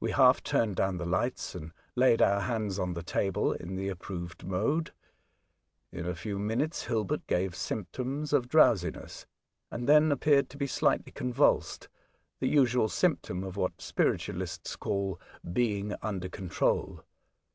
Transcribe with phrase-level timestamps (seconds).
[0.00, 3.88] We half turned down the lights, and laid our hands on the table in the
[3.88, 4.92] approved mode.
[5.90, 9.24] In a few minutes Hilbert gave symptoms of drowsiness,
[9.70, 11.88] and then appeared to be slightly convulsed,
[12.38, 15.18] the usual symptom of what spiritualists call"
[15.54, 17.02] being under control."